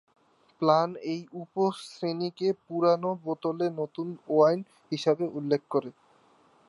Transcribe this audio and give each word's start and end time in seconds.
Plan 0.61 0.89
এই 1.11 1.21
উপ-শ্রেণিকে 1.41 2.47
"পুরানো 2.65 3.09
বোতলে 3.23 3.67
নতুন 3.79 4.07
ওয়াইন" 4.29 4.59
হিসাবে 4.91 5.25
উল্লেখ 5.37 5.61
করে। 5.69 5.89